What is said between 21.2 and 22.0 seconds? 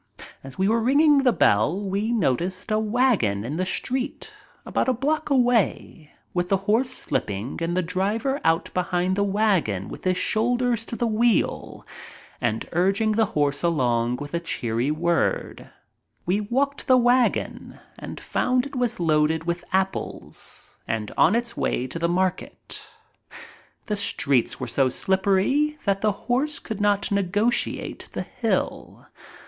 its way to